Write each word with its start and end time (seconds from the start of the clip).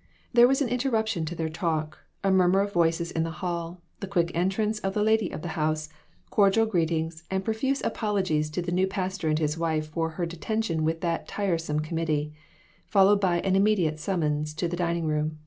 "There 0.34 0.46
was 0.46 0.60
an 0.60 0.68
interruption 0.68 1.24
to 1.24 1.34
their 1.34 1.48
talk, 1.48 2.00
a 2.22 2.30
mur 2.30 2.48
mur 2.48 2.60
of 2.60 2.74
voices 2.74 3.10
in 3.10 3.22
the 3.22 3.30
hall, 3.40 3.80
the 4.00 4.06
quick 4.06 4.30
entrance 4.34 4.78
of 4.80 4.92
the 4.92 5.02
lady 5.02 5.30
of 5.30 5.40
the 5.40 5.56
house, 5.56 5.88
cordial 6.28 6.66
greetings 6.66 7.24
and 7.30 7.42
pro 7.46 7.54
fuse 7.54 7.80
apologies 7.82 8.50
to 8.50 8.60
the 8.60 8.70
new 8.72 8.86
pastor 8.86 9.30
and 9.30 9.38
his 9.38 9.56
wife 9.56 9.88
for 9.88 10.10
her 10.20 10.26
detention 10.26 10.84
with 10.84 11.00
"that 11.00 11.26
tiresome 11.26 11.80
committee," 11.80 12.34
followed 12.84 13.22
by 13.22 13.40
an 13.40 13.56
immediate 13.56 13.98
summons 13.98 14.52
to 14.52 14.68
the 14.68 14.76
dining 14.76 15.06
room. 15.06 15.38